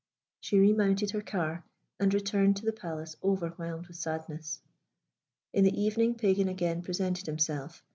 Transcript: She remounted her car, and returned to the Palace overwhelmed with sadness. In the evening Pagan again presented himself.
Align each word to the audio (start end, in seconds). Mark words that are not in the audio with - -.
She 0.39 0.57
remounted 0.57 1.11
her 1.11 1.21
car, 1.21 1.63
and 1.99 2.11
returned 2.11 2.57
to 2.57 2.65
the 2.65 2.73
Palace 2.73 3.15
overwhelmed 3.23 3.85
with 3.85 3.97
sadness. 3.97 4.59
In 5.53 5.63
the 5.63 5.79
evening 5.79 6.15
Pagan 6.15 6.47
again 6.47 6.81
presented 6.81 7.27
himself. 7.27 7.83